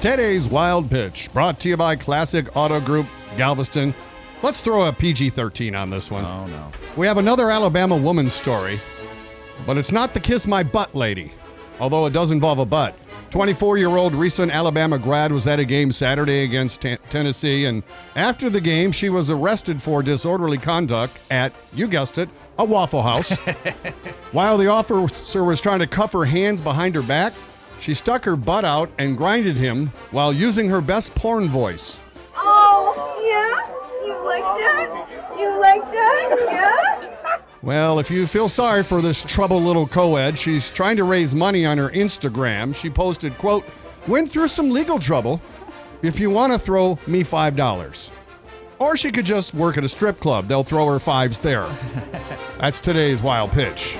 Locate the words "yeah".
33.24-34.06, 36.50-37.40